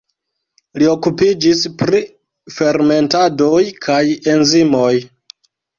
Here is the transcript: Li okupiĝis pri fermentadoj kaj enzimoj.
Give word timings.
Li 0.81 0.87
okupiĝis 0.93 1.61
pri 1.83 2.01
fermentadoj 2.57 3.63
kaj 3.87 4.03
enzimoj. 4.37 4.93